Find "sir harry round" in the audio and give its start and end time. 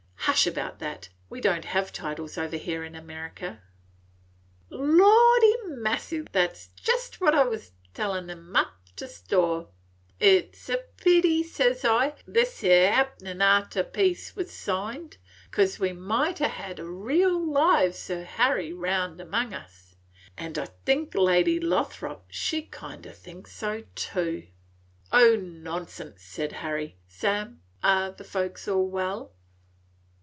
17.95-19.19